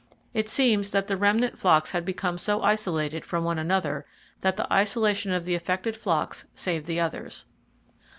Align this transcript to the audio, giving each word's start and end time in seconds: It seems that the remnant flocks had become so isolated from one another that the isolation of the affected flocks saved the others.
It 0.33 0.49
seems 0.49 0.89
that 0.89 1.05
the 1.05 1.15
remnant 1.15 1.59
flocks 1.59 1.91
had 1.91 2.05
become 2.05 2.39
so 2.39 2.63
isolated 2.63 3.23
from 3.23 3.43
one 3.43 3.59
another 3.59 4.07
that 4.39 4.57
the 4.57 4.65
isolation 4.73 5.31
of 5.31 5.45
the 5.45 5.53
affected 5.53 5.95
flocks 5.95 6.45
saved 6.55 6.87
the 6.87 6.99
others. 6.99 7.45